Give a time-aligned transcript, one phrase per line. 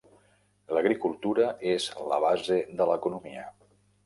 [0.77, 3.47] L'agricultura és la base de l'economia.